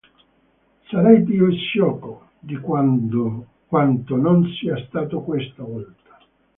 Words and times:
Sarei 0.89 1.21
più 1.21 1.47
sciocco 1.51 2.29
di 2.39 2.57
quanto 2.59 3.45
non 4.15 4.47
sia 4.59 4.75
stato 4.87 5.21
questa 5.21 5.61
volta. 5.61 6.17